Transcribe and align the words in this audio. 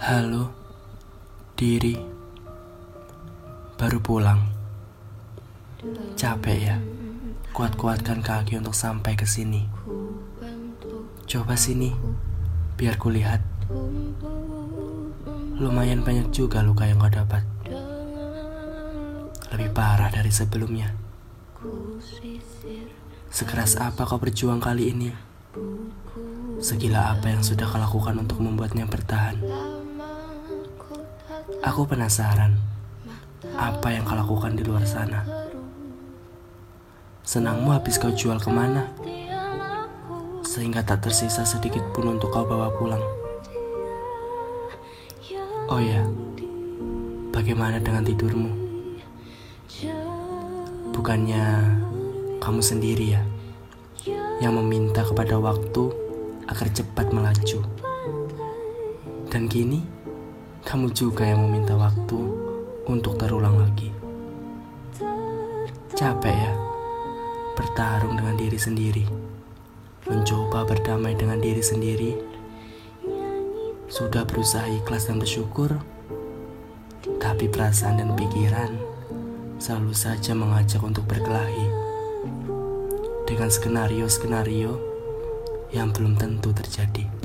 Halo, 0.00 0.48
diri. 1.60 1.92
Baru 3.76 4.00
pulang. 4.00 4.48
Capek 6.16 6.56
ya? 6.56 6.80
Kuat-kuatkan 7.52 8.24
kaki 8.24 8.56
untuk 8.56 8.72
sampai 8.72 9.12
ke 9.12 9.28
sini. 9.28 9.68
Coba 11.28 11.52
sini, 11.52 11.92
biar 12.80 12.96
kulihat. 12.96 13.44
Lumayan 15.60 16.00
banyak 16.00 16.32
juga 16.32 16.64
luka 16.64 16.88
yang 16.88 16.96
kau 16.96 17.12
dapat. 17.12 17.44
Lebih 19.52 19.68
parah 19.76 20.08
dari 20.08 20.32
sebelumnya. 20.32 20.96
Sekeras 23.28 23.76
apa 23.76 24.08
kau 24.08 24.16
berjuang 24.16 24.64
kali 24.64 24.96
ini? 24.96 25.12
Segila 26.56 27.12
apa 27.12 27.28
yang 27.28 27.44
sudah 27.44 27.68
kau 27.68 27.76
lakukan 27.76 28.16
untuk 28.16 28.40
membuatnya 28.40 28.88
bertahan? 28.88 29.09
Aku 31.60 31.84
penasaran, 31.84 32.56
apa 33.52 33.92
yang 33.92 34.08
kau 34.08 34.16
lakukan 34.16 34.56
di 34.56 34.64
luar 34.64 34.80
sana? 34.88 35.20
Senangmu 37.20 37.76
habis 37.76 38.00
kau 38.00 38.08
jual 38.08 38.40
ke 38.40 38.48
mana? 38.48 38.88
Sehingga 40.40 40.80
tak 40.80 41.04
tersisa 41.04 41.44
sedikit 41.44 41.84
pun 41.92 42.16
untuk 42.16 42.32
kau 42.32 42.48
bawa 42.48 42.72
pulang. 42.80 43.04
Oh 45.68 45.76
ya, 45.76 46.00
bagaimana 47.28 47.76
dengan 47.76 48.08
tidurmu? 48.08 48.50
Bukannya 50.96 51.44
kamu 52.40 52.60
sendiri 52.64 53.20
ya 53.20 53.22
yang 54.40 54.56
meminta 54.56 55.04
kepada 55.04 55.36
waktu 55.36 55.92
agar 56.48 56.72
cepat 56.72 57.12
melaju. 57.12 57.60
Dan 59.28 59.46
kini, 59.46 59.99
kamu 60.60 60.92
juga 60.92 61.24
yang 61.24 61.40
meminta 61.48 61.72
waktu 61.72 62.20
untuk 62.84 63.16
terulang 63.16 63.56
lagi. 63.56 63.88
Capek 65.96 66.32
ya, 66.32 66.52
bertarung 67.56 68.16
dengan 68.16 68.36
diri 68.36 68.58
sendiri, 68.60 69.04
mencoba 70.08 70.64
berdamai 70.68 71.16
dengan 71.16 71.40
diri 71.40 71.60
sendiri. 71.60 72.12
Sudah 73.90 74.22
berusaha 74.22 74.70
ikhlas 74.70 75.10
dan 75.10 75.18
bersyukur, 75.18 75.76
tapi 77.18 77.50
perasaan 77.50 78.00
dan 78.00 78.10
pikiran 78.14 78.70
selalu 79.60 79.92
saja 79.92 80.32
mengajak 80.32 80.80
untuk 80.80 81.04
berkelahi 81.04 81.68
dengan 83.28 83.52
skenario-skenario 83.52 84.72
yang 85.70 85.92
belum 85.92 86.16
tentu 86.16 86.50
terjadi. 86.50 87.19